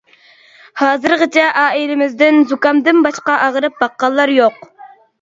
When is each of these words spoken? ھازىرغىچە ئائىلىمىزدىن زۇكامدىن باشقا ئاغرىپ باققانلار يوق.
ھازىرغىچە 0.81 1.43
ئائىلىمىزدىن 1.65 2.41
زۇكامدىن 2.55 3.07
باشقا 3.09 3.39
ئاغرىپ 3.47 3.81
باققانلار 3.87 4.39
يوق. 4.43 4.63